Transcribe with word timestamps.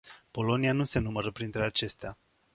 Polonia 0.31 0.71
nu 0.73 0.83
se 0.83 0.99
numără 0.99 1.31
printre 1.31 1.63
acestea. 1.63 2.17